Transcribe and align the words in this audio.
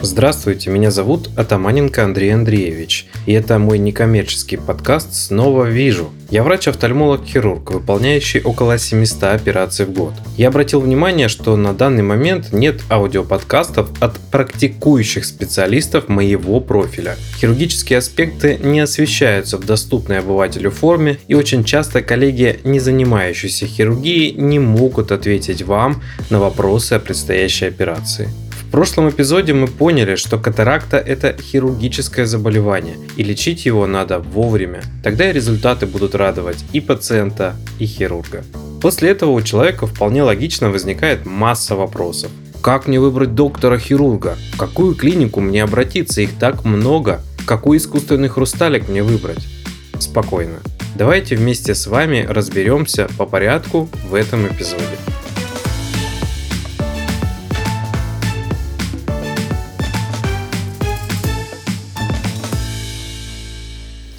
Здравствуйте, 0.00 0.70
меня 0.70 0.92
зовут 0.92 1.28
Атаманенко 1.36 2.04
Андрей 2.04 2.32
Андреевич, 2.32 3.08
и 3.26 3.32
это 3.32 3.58
мой 3.58 3.78
некоммерческий 3.78 4.56
подкаст 4.56 5.12
«Снова 5.12 5.64
вижу». 5.64 6.10
Я 6.30 6.44
врач-офтальмолог-хирург, 6.44 7.72
выполняющий 7.72 8.40
около 8.40 8.78
700 8.78 9.24
операций 9.24 9.86
в 9.86 9.92
год. 9.92 10.12
Я 10.36 10.48
обратил 10.48 10.80
внимание, 10.80 11.26
что 11.26 11.56
на 11.56 11.72
данный 11.72 12.04
момент 12.04 12.52
нет 12.52 12.80
аудиоподкастов 12.88 13.90
от 13.98 14.20
практикующих 14.30 15.24
специалистов 15.24 16.08
моего 16.08 16.60
профиля. 16.60 17.16
Хирургические 17.40 17.98
аспекты 17.98 18.56
не 18.62 18.78
освещаются 18.78 19.56
в 19.56 19.66
доступной 19.66 20.20
обывателю 20.20 20.70
форме, 20.70 21.18
и 21.26 21.34
очень 21.34 21.64
часто 21.64 22.02
коллеги, 22.02 22.60
не 22.62 22.78
занимающиеся 22.78 23.66
хирургией, 23.66 24.30
не 24.30 24.60
могут 24.60 25.10
ответить 25.10 25.62
вам 25.62 26.00
на 26.30 26.38
вопросы 26.38 26.92
о 26.92 27.00
предстоящей 27.00 27.66
операции. 27.66 28.28
В 28.68 28.70
прошлом 28.70 29.08
эпизоде 29.08 29.54
мы 29.54 29.66
поняли, 29.66 30.16
что 30.16 30.38
катаракта– 30.38 30.98
это 31.06 31.34
хирургическое 31.40 32.26
заболевание, 32.26 32.98
и 33.16 33.22
лечить 33.24 33.64
его 33.64 33.86
надо 33.86 34.18
вовремя. 34.18 34.82
Тогда 35.02 35.30
и 35.30 35.32
результаты 35.32 35.86
будут 35.86 36.14
радовать 36.14 36.62
и 36.74 36.80
пациента, 36.80 37.56
и 37.78 37.86
хирурга. 37.86 38.44
После 38.82 39.08
этого 39.08 39.30
у 39.30 39.40
человека 39.40 39.86
вполне 39.86 40.22
логично 40.22 40.68
возникает 40.68 41.24
масса 41.24 41.76
вопросов. 41.76 42.30
Как 42.60 42.86
мне 42.86 43.00
выбрать 43.00 43.34
доктора-хирурга? 43.34 44.36
В 44.52 44.58
какую 44.58 44.94
клинику 44.94 45.40
мне 45.40 45.62
обратиться? 45.62 46.20
Их 46.20 46.38
так 46.38 46.66
много. 46.66 47.22
Какой 47.46 47.78
искусственный 47.78 48.28
хрусталик 48.28 48.86
мне 48.90 49.02
выбрать? 49.02 49.48
Спокойно. 49.98 50.58
Давайте 50.94 51.36
вместе 51.36 51.74
с 51.74 51.86
вами 51.86 52.26
разберемся 52.28 53.08
по 53.16 53.24
порядку 53.24 53.88
в 54.10 54.14
этом 54.14 54.46
эпизоде. 54.46 54.98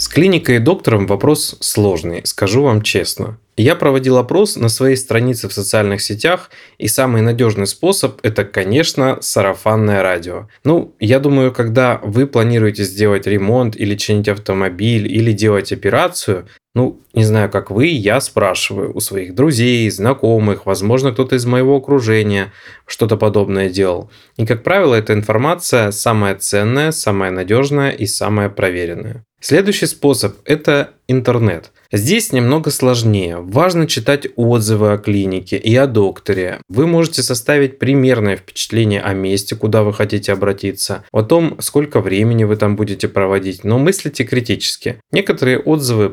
Клиникой 0.07 0.55
и 0.57 0.59
доктором 0.59 1.07
вопрос 1.07 1.57
сложный, 1.59 2.21
скажу 2.25 2.63
вам 2.63 2.81
честно. 2.81 3.37
Я 3.57 3.75
проводил 3.75 4.17
опрос 4.17 4.55
на 4.55 4.69
своей 4.69 4.95
странице 4.95 5.49
в 5.49 5.53
социальных 5.53 5.99
сетях, 6.01 6.49
и 6.77 6.87
самый 6.87 7.21
надежный 7.21 7.67
способ– 7.67 8.19
это, 8.23 8.45
конечно, 8.45 9.17
сарафанное 9.19 10.01
радио. 10.01 10.47
Ну, 10.63 10.95
я 11.01 11.19
думаю, 11.19 11.51
когда 11.51 11.99
вы 12.01 12.25
планируете 12.25 12.85
сделать 12.85 13.27
ремонт 13.27 13.75
или 13.75 13.95
чинить 13.95 14.29
автомобиль, 14.29 15.11
или 15.13 15.33
делать 15.33 15.73
операцию, 15.73 16.47
ну, 16.79 17.01
не 17.13 17.25
знаю, 17.25 17.49
как 17.49 17.71
вы, 17.71 17.87
я 17.87 18.21
спрашиваю 18.21 18.95
у 18.95 19.01
своих 19.01 19.35
друзей, 19.35 19.89
знакомых, 19.89 20.65
возможно, 20.65 21.11
кто-то 21.11 21.35
из 21.35 21.45
моего 21.45 21.75
окружения 21.75 22.53
что-то 22.85 23.17
подобное 23.17 23.69
делал. 23.69 24.09
И, 24.37 24.45
как 24.45 24.63
правило, 24.63 24.95
эта 24.95 25.11
информация 25.11 25.91
самая 25.91 26.35
ценная, 26.35 26.91
самая 26.91 27.31
надежная 27.31 27.89
и 27.89 28.05
самая 28.05 28.47
проверенная. 28.47 29.25
Следующий 29.41 29.87
способ– 29.87 30.35
это 30.45 30.91
интернет. 31.07 31.71
Здесь 31.91 32.33
немного 32.33 32.69
сложнее. 32.69 33.37
Важно 33.39 33.87
читать 33.87 34.27
отзывы 34.35 34.91
о 34.91 34.97
клинике 34.97 35.57
и 35.57 35.75
о 35.75 35.87
докторе. 35.87 36.59
Вы 36.67 36.85
можете 36.85 37.23
составить 37.23 37.79
примерное 37.79 38.35
впечатление 38.35 39.01
о 39.01 39.13
месте, 39.13 39.55
куда 39.55 39.81
вы 39.83 39.91
хотите 39.91 40.33
обратиться, 40.33 41.03
о 41.11 41.23
том, 41.23 41.57
сколько 41.61 42.01
времени 42.01 42.43
вы 42.43 42.57
там 42.57 42.75
будете 42.75 43.07
проводить, 43.07 43.63
но 43.63 43.79
мыслите 43.79 44.23
критически. 44.23 45.01
Некоторые 45.11 45.57
отзывы 45.57 46.09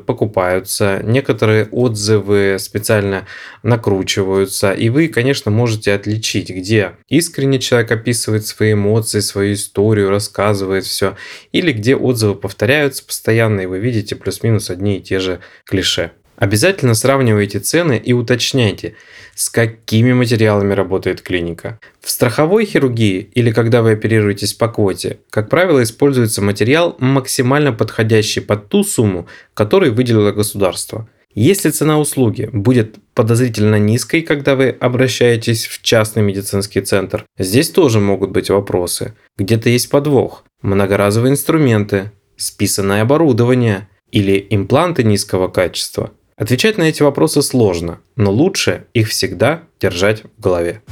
покупаются, 0.57 1.01
некоторые 1.03 1.67
отзывы 1.67 2.57
специально 2.59 3.27
накручиваются, 3.63 4.73
и 4.73 4.89
вы, 4.89 5.09
конечно, 5.09 5.51
можете 5.51 5.93
отличить, 5.93 6.51
где 6.51 6.93
искренне 7.09 7.59
человек 7.59 7.93
описывает 7.93 8.47
свои 8.47 8.73
эмоции, 8.73 9.21
свою 9.21 9.55
историю, 9.55 10.11
рассказывает 10.11 10.85
все, 10.85 11.17
или 11.53 11.73
где 11.73 11.97
отзывы 11.97 12.35
повторяются 12.35 13.05
постоянно, 13.05 13.63
и 13.63 13.67
вы 13.67 13.79
видите 13.79 14.17
плюс-минус 14.17 14.71
одни 14.71 14.99
и 14.99 15.03
те 15.03 15.19
же 15.19 15.41
клише. 15.65 16.13
Обязательно 16.37 16.95
сравнивайте 16.95 17.61
цены 17.61 18.01
и 18.03 18.13
уточняйте, 18.13 18.95
с 19.35 19.49
какими 19.49 20.13
материалами 20.13 20.75
работает 20.75 21.23
клиника. 21.23 21.79
В 22.01 22.11
страховой 22.11 22.67
хирургии 22.67 23.31
или 23.35 23.51
когда 23.51 23.83
вы 23.83 23.93
оперируетесь 23.93 24.53
по 24.53 24.69
квоте, 24.69 25.19
как 25.31 25.49
правило, 25.49 25.83
используется 25.83 26.43
материал, 26.43 26.95
максимально 26.99 27.73
подходящий 27.73 28.41
под 28.41 28.69
ту 28.69 28.85
сумму, 28.85 29.27
которую 29.55 29.95
выделило 29.95 30.33
государство. 30.33 31.09
Если 31.35 31.69
цена 31.71 31.99
услуги 31.99 32.49
будет 32.51 32.97
подозрительно 33.15 33.79
низкой, 33.79 34.23
когда 34.23 34.57
вы 34.57 34.71
обращаетесь 34.71 35.67
в 35.67 35.83
частный 35.83 36.23
медицинский 36.23 36.81
центр, 36.81 37.25
здесь 37.39 37.71
тоже 37.71 38.01
могут 38.01 38.31
быть 38.31 38.49
вопросы. 38.49 39.15
Где-то 39.37 39.69
есть 39.69 39.91
подвох. 39.91 40.45
Многоразовые 40.63 41.33
инструменты, 41.33 42.13
списанное 42.37 43.03
оборудование– 43.03 43.89
или 44.13 44.47
импланты 44.51 45.03
низкого 45.03 45.49
качества? 45.49 46.13
Отвечать 46.39 46.77
на 46.77 46.83
эти 46.83 47.03
вопросы 47.03 47.41
сложно, 47.41 48.01
но 48.15 48.31
лучше 48.31 48.85
их 48.93 49.09
всегда 49.09 49.63
держать 49.81 50.23
в 50.37 50.41
голове. 50.43 50.83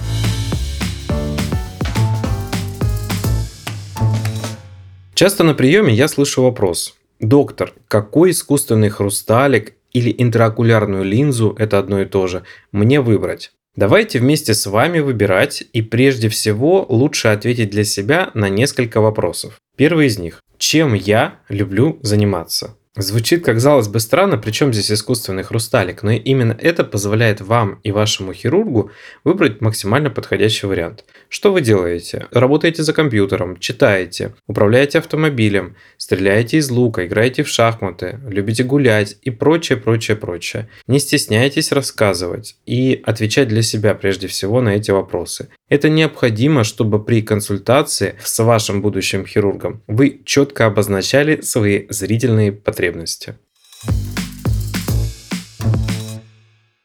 Часто 5.13 5.45
на 5.45 5.53
приеме 5.53 5.93
я 5.93 6.09
слышу 6.09 6.43
вопрос. 6.43 6.97
Доктор, 7.21 7.75
какой 7.89 8.31
искусственный 8.31 8.89
хрусталик 8.89 9.75
или 9.93 10.15
интраокулярную 10.17 11.05
линзу, 11.05 11.55
это 11.59 11.79
одно 11.79 12.01
и 12.01 12.07
то 12.07 12.27
же, 12.27 12.45
мне 12.73 13.03
выбрать? 13.03 13.53
Давайте 13.77 14.21
вместе 14.21 14.55
с 14.55 14.65
вами 14.65 15.01
выбирать 15.01 15.63
и 15.75 15.83
прежде 15.83 16.31
всего 16.31 16.87
лучше 16.89 17.29
ответить 17.29 17.69
для 17.69 17.85
себя 17.85 18.31
на 18.33 18.49
несколько 18.49 19.03
вопросов. 19.03 19.59
Первый 19.77 20.07
из 20.07 20.19
них. 20.19 20.41
Чем 20.57 20.95
я 20.95 21.41
люблю 21.51 21.99
заниматься? 22.01 22.79
Звучит, 22.97 23.45
как 23.45 23.57
казалось 23.57 23.89
бы, 23.89 23.99
странно, 23.99 24.39
причем 24.39 24.73
здесь 24.73 24.93
искусственный 24.93 25.43
хрусталик, 25.43 26.05
но 26.05 26.13
именно 26.13 26.57
это 26.61 26.85
позволяет 26.85 27.41
вам 27.41 27.81
и 27.83 27.91
вашему 27.91 28.33
хирургу 28.33 28.93
выбрать 29.25 29.61
максимально 29.61 30.11
подходящий 30.11 30.69
вариант. 30.69 31.05
Что 31.29 31.53
вы 31.53 31.61
делаете? 31.61 32.29
Работаете 32.31 32.85
за 32.85 32.93
компьютером, 32.93 33.59
читаете, 33.59 34.37
управляете 34.47 34.99
автомобилем, 34.99 35.75
стреляете 35.97 36.59
из 36.59 36.71
лука, 36.71 37.05
играете 37.05 37.43
в 37.43 37.49
шахматы, 37.49 38.21
любите 38.29 38.63
гулять 38.63 39.17
и 39.23 39.31
прочее, 39.31 39.77
прочее, 39.77 40.17
прочее. 40.17 40.69
Не 40.87 41.01
стесняйтесь 41.01 41.73
рассказывать 41.73 42.57
и 42.65 43.03
отвечать 43.05 43.49
для 43.49 43.63
себя 43.63 43.97
прежде 43.97 44.29
всего 44.29 44.61
на 44.61 44.69
эти 44.69 44.93
вопросы. 44.93 45.49
Это 45.71 45.89
необходимо, 45.89 46.63
чтобы 46.63 47.03
при 47.03 47.23
консультации 47.23 48.17
с 48.23 48.43
вашим 48.43 48.83
будущим 48.83 49.25
хирургом 49.25 49.83
вы 49.87 50.21
четко 50.27 50.67
обозначали 50.67 51.41
свои 51.41 51.87
зрительные 51.89 52.53
потребности. 52.53 53.37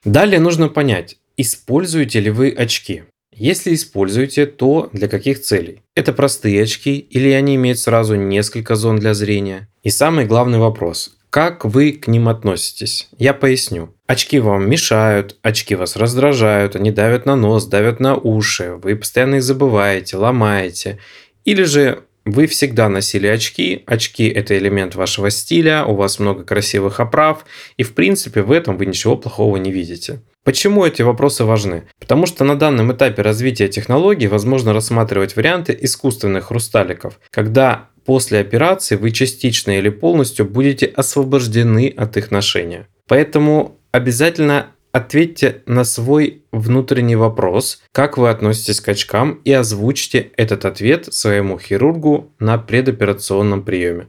Далее 0.05 0.39
нужно 0.39 0.69
понять, 0.69 1.17
используете 1.35 2.21
ли 2.21 2.29
вы 2.29 2.51
очки. 2.51 3.03
Если 3.35 3.73
используете, 3.73 4.45
то 4.45 4.89
для 4.93 5.09
каких 5.09 5.41
целей? 5.41 5.81
Это 5.95 6.13
простые 6.13 6.63
очки 6.63 6.97
или 6.97 7.29
они 7.31 7.55
имеют 7.55 7.79
сразу 7.79 8.15
несколько 8.15 8.75
зон 8.75 8.97
для 8.97 9.13
зрения? 9.13 9.67
И 9.83 9.89
самый 9.89 10.25
главный 10.25 10.57
вопрос, 10.57 11.17
как 11.29 11.65
вы 11.65 11.91
к 11.91 12.07
ним 12.07 12.29
относитесь? 12.29 13.09
Я 13.17 13.33
поясню. 13.33 13.93
Очки 14.09 14.39
вам 14.39 14.67
мешают, 14.67 15.35
очки 15.43 15.75
вас 15.75 15.95
раздражают, 15.95 16.75
они 16.75 16.89
давят 16.89 17.27
на 17.27 17.35
нос, 17.35 17.67
давят 17.67 17.99
на 17.99 18.15
уши, 18.15 18.79
вы 18.81 18.95
постоянно 18.95 19.35
их 19.35 19.43
забываете, 19.43 20.17
ломаете. 20.17 20.97
Или 21.45 21.61
же 21.61 21.99
вы 22.25 22.47
всегда 22.47 22.89
носили 22.89 23.27
очки, 23.27 23.83
очки 23.85 24.27
это 24.27 24.57
элемент 24.57 24.95
вашего 24.95 25.29
стиля, 25.29 25.85
у 25.85 25.93
вас 25.93 26.17
много 26.17 26.43
красивых 26.43 26.99
оправ, 26.99 27.45
и 27.77 27.83
в 27.83 27.93
принципе 27.93 28.41
в 28.41 28.51
этом 28.51 28.77
вы 28.77 28.87
ничего 28.87 29.15
плохого 29.15 29.57
не 29.57 29.71
видите. 29.71 30.23
Почему 30.43 30.83
эти 30.83 31.03
вопросы 31.03 31.43
важны? 31.43 31.83
Потому 31.99 32.25
что 32.25 32.43
на 32.43 32.55
данном 32.55 32.91
этапе 32.91 33.21
развития 33.21 33.67
технологий 33.67 34.25
возможно 34.25 34.73
рассматривать 34.73 35.35
варианты 35.35 35.77
искусственных 35.79 36.45
хрусталиков, 36.45 37.19
когда 37.29 37.89
после 38.05 38.39
операции 38.39 38.95
вы 38.95 39.11
частично 39.11 39.77
или 39.77 39.89
полностью 39.89 40.45
будете 40.49 40.87
освобождены 40.87 41.93
от 41.95 42.17
их 42.17 42.31
ношения. 42.31 42.87
Поэтому 43.07 43.78
обязательно 43.91 44.71
ответьте 44.91 45.63
на 45.65 45.83
свой 45.83 46.43
внутренний 46.51 47.15
вопрос, 47.15 47.81
как 47.91 48.17
вы 48.17 48.29
относитесь 48.29 48.81
к 48.81 48.89
очкам 48.89 49.41
и 49.43 49.51
озвучьте 49.51 50.31
этот 50.37 50.65
ответ 50.65 51.13
своему 51.13 51.59
хирургу 51.59 52.33
на 52.39 52.57
предоперационном 52.57 53.63
приеме. 53.63 54.07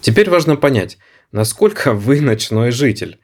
Теперь 0.00 0.30
важно 0.30 0.56
понять, 0.56 0.98
насколько 1.30 1.92
вы 1.92 2.20
ночной 2.20 2.70
житель. 2.72 3.20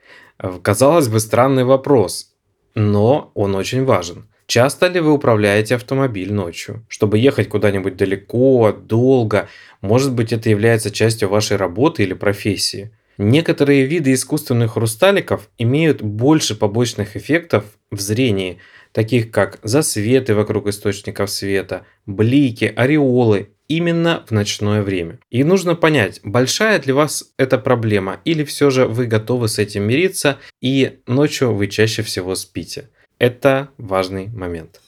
Казалось 0.62 1.08
бы, 1.08 1.18
странный 1.18 1.64
вопрос, 1.64 2.34
но 2.74 3.32
он 3.34 3.56
очень 3.56 3.84
важен. 3.84 4.28
Часто 4.46 4.86
ли 4.86 5.00
вы 5.00 5.12
управляете 5.12 5.74
автомобиль 5.74 6.32
ночью? 6.32 6.86
Чтобы 6.88 7.18
ехать 7.18 7.48
куда-нибудь 7.48 7.96
далеко, 7.96 8.72
долго, 8.72 9.48
может 9.82 10.14
быть 10.14 10.32
это 10.32 10.48
является 10.48 10.90
частью 10.90 11.28
вашей 11.28 11.56
работы 11.58 12.04
или 12.04 12.14
профессии. 12.14 12.92
Некоторые 13.18 13.84
виды 13.84 14.12
искусственных 14.12 14.74
хрусталиков 14.74 15.50
имеют 15.58 16.02
больше 16.02 16.54
побочных 16.54 17.16
эффектов 17.16 17.64
в 17.90 18.00
зрении, 18.00 18.58
таких 18.92 19.32
как 19.32 19.58
засветы 19.64 20.36
вокруг 20.36 20.68
источников 20.68 21.28
света, 21.28 21.84
блики, 22.06 22.72
ореолы, 22.76 23.50
именно 23.66 24.24
в 24.28 24.30
ночное 24.30 24.82
время. 24.82 25.18
И 25.30 25.42
нужно 25.42 25.74
понять, 25.74 26.20
большая 26.22 26.78
для 26.78 26.94
вас 26.94 27.32
эта 27.36 27.58
проблема 27.58 28.20
или 28.24 28.44
все 28.44 28.70
же 28.70 28.86
вы 28.86 29.06
готовы 29.06 29.48
с 29.48 29.58
этим 29.58 29.82
мириться 29.82 30.38
и 30.60 31.00
ночью 31.08 31.52
вы 31.52 31.66
чаще 31.66 32.02
всего 32.02 32.36
спите. 32.36 32.90
Это 33.18 33.70
важный 33.78 34.28
момент. 34.28 34.80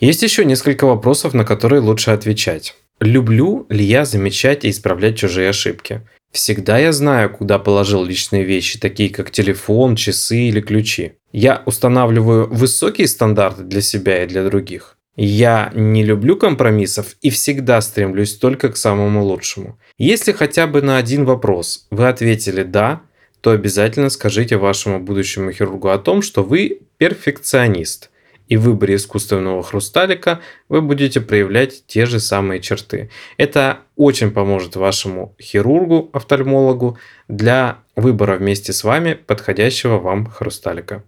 Есть 0.00 0.22
еще 0.22 0.46
несколько 0.46 0.86
вопросов, 0.86 1.34
на 1.34 1.44
которые 1.44 1.80
лучше 1.80 2.10
отвечать. 2.10 2.74
Люблю 3.00 3.66
ли 3.68 3.84
я 3.84 4.04
замечать 4.04 4.64
и 4.64 4.70
исправлять 4.70 5.18
чужие 5.18 5.50
ошибки? 5.50 6.00
Всегда 6.32 6.78
я 6.78 6.92
знаю, 6.92 7.30
куда 7.30 7.58
положил 7.58 8.04
личные 8.04 8.44
вещи, 8.44 8.78
такие 8.78 9.10
как 9.10 9.30
телефон, 9.30 9.96
часы 9.96 10.48
или 10.48 10.60
ключи. 10.60 11.12
Я 11.32 11.62
устанавливаю 11.66 12.48
высокие 12.48 13.06
стандарты 13.06 13.62
для 13.62 13.80
себя 13.80 14.24
и 14.24 14.26
для 14.26 14.44
других. 14.44 14.96
Я 15.16 15.70
не 15.74 16.04
люблю 16.04 16.36
компромиссов 16.36 17.16
и 17.22 17.30
всегда 17.30 17.80
стремлюсь 17.80 18.34
только 18.34 18.70
к 18.70 18.76
самому 18.76 19.24
лучшему. 19.24 19.78
Если 19.98 20.32
хотя 20.32 20.66
бы 20.66 20.82
на 20.82 20.98
один 20.98 21.24
вопрос 21.24 21.86
вы 21.90 22.08
ответили 22.08 22.62
«да», 22.62 23.02
то 23.40 23.50
обязательно 23.50 24.10
скажите 24.10 24.56
вашему 24.56 25.00
будущему 25.00 25.52
хирургу 25.52 25.88
о 25.88 25.98
том, 25.98 26.22
что 26.22 26.42
вы 26.42 26.80
перфекционист– 26.98 28.10
и 28.48 28.56
в 28.56 28.62
выборе 28.62 28.96
искусственного 28.96 29.62
хрусталика 29.62 30.40
вы 30.68 30.82
будете 30.82 31.20
проявлять 31.20 31.86
те 31.86 32.06
же 32.06 32.20
самые 32.20 32.60
черты. 32.60 33.10
Это 33.36 33.78
очень 33.96 34.30
поможет 34.30 34.76
вашему 34.76 35.34
хирургу, 35.40 36.10
офтальмологу 36.12 36.98
для 37.28 37.78
выбора 37.96 38.36
вместе 38.36 38.72
с 38.72 38.84
вами 38.84 39.14
подходящего 39.14 39.98
вам 39.98 40.26
хрусталика. 40.26 41.02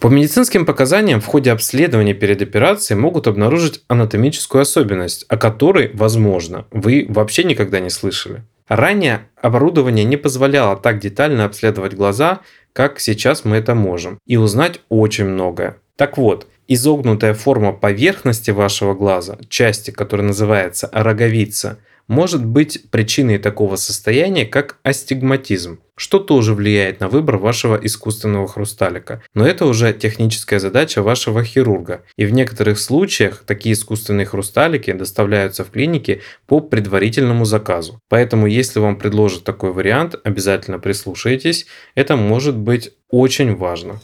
По 0.00 0.06
медицинским 0.06 0.64
показаниям 0.64 1.20
в 1.20 1.26
ходе 1.26 1.52
обследования 1.52 2.14
перед 2.14 2.40
операцией 2.40 2.98
могут 2.98 3.26
обнаружить 3.26 3.82
анатомическую 3.86 4.62
особенность, 4.62 5.26
о 5.28 5.36
которой, 5.36 5.90
возможно, 5.92 6.64
вы 6.70 7.04
вообще 7.06 7.44
никогда 7.44 7.80
не 7.80 7.90
слышали. 7.90 8.42
Ранее 8.70 9.26
оборудование 9.34 10.04
не 10.04 10.16
позволяло 10.16 10.76
так 10.76 11.00
детально 11.00 11.44
обследовать 11.44 11.94
глаза, 11.94 12.38
как 12.72 13.00
сейчас 13.00 13.44
мы 13.44 13.56
это 13.56 13.74
можем, 13.74 14.20
и 14.26 14.36
узнать 14.36 14.80
очень 14.88 15.24
многое. 15.24 15.78
Так 15.96 16.16
вот, 16.16 16.46
изогнутая 16.68 17.34
форма 17.34 17.72
поверхности 17.72 18.52
вашего 18.52 18.94
глаза, 18.94 19.38
части, 19.48 19.90
которая 19.90 20.28
называется 20.28 20.88
роговица, 20.92 21.78
может 22.10 22.44
быть 22.44 22.90
причиной 22.90 23.38
такого 23.38 23.76
состояния, 23.76 24.44
как 24.44 24.78
астигматизм, 24.82 25.78
что 25.94 26.18
тоже 26.18 26.54
влияет 26.54 26.98
на 26.98 27.06
выбор 27.06 27.36
вашего 27.36 27.76
искусственного 27.76 28.48
хрусталика. 28.48 29.22
Но 29.32 29.46
это 29.46 29.64
уже 29.64 29.92
техническая 29.92 30.58
задача 30.58 31.04
вашего 31.04 31.44
хирурга. 31.44 32.02
И 32.16 32.26
в 32.26 32.32
некоторых 32.32 32.80
случаях 32.80 33.44
такие 33.46 33.74
искусственные 33.74 34.26
хрусталики 34.26 34.92
доставляются 34.92 35.64
в 35.64 35.70
клинике 35.70 36.20
по 36.48 36.58
предварительному 36.58 37.44
заказу. 37.44 38.00
Поэтому 38.08 38.48
если 38.48 38.80
вам 38.80 38.96
предложат 38.96 39.44
такой 39.44 39.72
вариант, 39.72 40.16
обязательно 40.24 40.80
прислушайтесь. 40.80 41.66
Это 41.94 42.16
может 42.16 42.56
быть 42.56 42.90
очень 43.08 43.54
важно. 43.54 44.00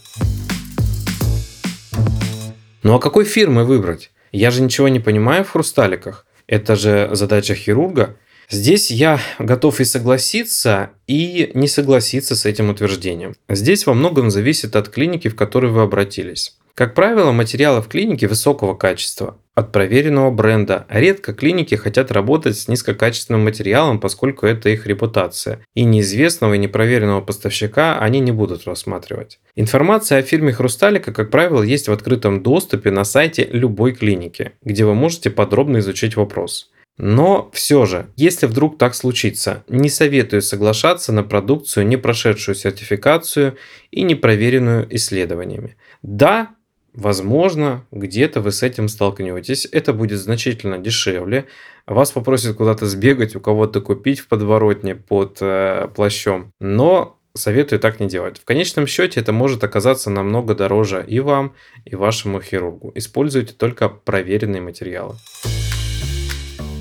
Ну 2.84 2.94
а 2.94 3.00
какой 3.00 3.24
фирмы 3.24 3.64
выбрать? 3.64 4.12
Я 4.30 4.52
же 4.52 4.62
ничего 4.62 4.86
не 4.86 5.00
понимаю 5.00 5.44
в 5.44 5.50
хрусталиках. 5.50 6.25
Это 6.46 6.76
же 6.76 7.10
задача 7.12 7.54
хирурга. 7.54 8.16
Здесь 8.48 8.90
я 8.90 9.20
готов 9.40 9.80
и 9.80 9.84
согласиться, 9.84 10.90
и 11.08 11.50
не 11.54 11.66
согласиться 11.66 12.36
с 12.36 12.46
этим 12.46 12.70
утверждением. 12.70 13.34
Здесь 13.48 13.86
во 13.86 13.94
многом 13.94 14.30
зависит 14.30 14.76
от 14.76 14.88
клиники, 14.88 15.28
в 15.28 15.34
которую 15.34 15.72
вы 15.72 15.82
обратились. 15.82 16.56
Как 16.74 16.94
правило, 16.94 17.32
материалы 17.32 17.82
в 17.82 17.88
клинике 17.88 18.28
высокого 18.28 18.74
качества, 18.74 19.38
от 19.56 19.72
проверенного 19.72 20.30
бренда. 20.30 20.86
Редко 20.88 21.32
клиники 21.32 21.74
хотят 21.74 22.12
работать 22.12 22.58
с 22.58 22.68
низкокачественным 22.68 23.42
материалом, 23.42 23.98
поскольку 23.98 24.46
это 24.46 24.68
их 24.68 24.86
репутация. 24.86 25.60
И 25.74 25.82
неизвестного 25.84 26.54
и 26.54 26.58
непроверенного 26.58 27.22
поставщика 27.22 27.98
они 27.98 28.20
не 28.20 28.32
будут 28.32 28.66
рассматривать. 28.66 29.40
Информация 29.56 30.18
о 30.18 30.22
фирме 30.22 30.52
Хрусталика, 30.52 31.10
как 31.10 31.30
правило, 31.30 31.62
есть 31.62 31.88
в 31.88 31.92
открытом 31.92 32.42
доступе 32.42 32.90
на 32.90 33.04
сайте 33.04 33.48
любой 33.50 33.92
клиники, 33.92 34.52
где 34.62 34.84
вы 34.84 34.94
можете 34.94 35.30
подробно 35.30 35.78
изучить 35.78 36.16
вопрос. 36.16 36.70
Но 36.98 37.50
все 37.52 37.84
же, 37.84 38.06
если 38.16 38.46
вдруг 38.46 38.78
так 38.78 38.94
случится, 38.94 39.64
не 39.68 39.90
советую 39.90 40.42
соглашаться 40.42 41.12
на 41.12 41.22
продукцию, 41.22 41.86
не 41.86 41.96
прошедшую 41.96 42.54
сертификацию 42.54 43.56
и 43.90 44.02
не 44.02 44.14
проверенную 44.14 44.86
исследованиями. 44.94 45.76
Да, 46.02 46.50
Возможно, 46.96 47.84
где-то 47.92 48.40
вы 48.40 48.52
с 48.52 48.62
этим 48.62 48.88
столкнетесь. 48.88 49.68
Это 49.70 49.92
будет 49.92 50.18
значительно 50.18 50.78
дешевле. 50.78 51.44
Вас 51.86 52.10
попросят 52.10 52.56
куда-то 52.56 52.86
сбегать, 52.86 53.36
у 53.36 53.40
кого-то 53.40 53.82
купить 53.82 54.20
в 54.20 54.28
подворотне 54.28 54.94
под 54.94 55.36
э, 55.42 55.88
плащом. 55.94 56.52
Но 56.58 57.18
советую 57.34 57.80
так 57.80 58.00
не 58.00 58.08
делать. 58.08 58.38
В 58.38 58.46
конечном 58.46 58.86
счете 58.86 59.20
это 59.20 59.34
может 59.34 59.62
оказаться 59.62 60.08
намного 60.08 60.54
дороже 60.54 61.04
и 61.06 61.20
вам, 61.20 61.52
и 61.84 61.94
вашему 61.94 62.40
хирургу. 62.40 62.92
Используйте 62.94 63.52
только 63.52 63.90
проверенные 63.90 64.62
материалы. 64.62 65.16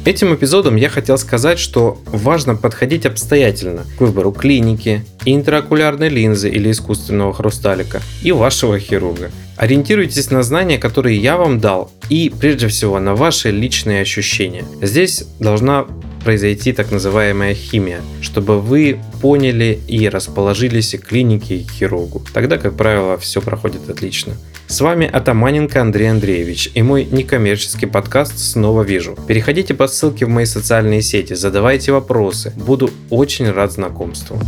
Этим 0.05 0.33
эпизодом 0.33 0.77
я 0.77 0.87
хотел 0.87 1.17
сказать, 1.17 1.59
что 1.59 1.97
важно 2.05 2.55
подходить 2.55 3.05
обстоятельно 3.05 3.85
к 3.97 4.01
выбору 4.01 4.31
клиники, 4.31 5.03
интраокулярной 5.25 6.07
линзы 6.07 6.49
или 6.49 6.71
искусственного 6.71 7.33
хрусталика 7.33 8.01
и 8.23 8.31
вашего 8.31 8.79
хирурга. 8.79 9.31
Ориентируйтесь 9.57 10.31
на 10.31 10.43
знания, 10.43 10.77
которые 10.77 11.17
я 11.17 11.37
вам 11.37 11.59
дал, 11.59 11.91
и 12.09 12.29
прежде 12.29 12.67
всего 12.67 12.99
на 12.99 13.15
ваши 13.15 13.51
личные 13.51 14.01
ощущения. 14.01 14.65
Здесь 14.81 15.25
должна 15.39 15.85
произойти 16.25 16.73
так 16.73 16.91
называемая 16.91 17.53
химия, 17.53 18.01
чтобы 18.21 18.59
вы 18.59 18.99
поняли 19.21 19.79
и 19.87 20.09
расположились 20.09 20.95
к 20.95 21.07
клинике 21.07 21.57
и 21.57 21.67
хирургу. 21.67 22.23
Тогда, 22.33 22.57
как 22.57 22.75
правило, 22.75 23.17
все 23.17 23.41
проходит 23.41 23.89
отлично. 23.89 24.33
С 24.67 24.81
вами 24.81 25.07
Атаманенко 25.07 25.79
Андрей 25.79 26.09
Андреевич 26.09 26.71
и 26.73 26.81
мой 26.81 27.05
некоммерческий 27.05 27.87
подкаст 27.87 28.39
«Снова 28.39 28.81
вижу». 28.81 29.15
Переходите 29.27 29.75
по 29.75 29.87
ссылке 29.87 30.25
в 30.25 30.29
мои 30.29 30.45
социальные 30.45 31.03
сети, 31.03 31.33
задавайте 31.35 31.91
вопросы. 31.91 32.51
Буду 32.55 32.89
очень 33.11 33.51
рад 33.51 33.71
знакомству. 33.71 34.39